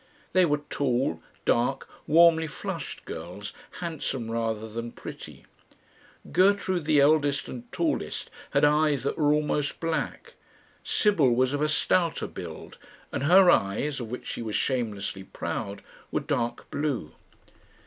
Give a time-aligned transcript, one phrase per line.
[0.33, 5.45] They were tall, dark, warmly flushed girls handsome rather than pretty.
[6.31, 10.33] Gertrude, the eldest and tallest, had eyes that were almost black;
[10.83, 12.79] Sibyl was of a stouter build,
[13.11, 17.11] and her eyes, of which she was shamelessly proud, were dark blue.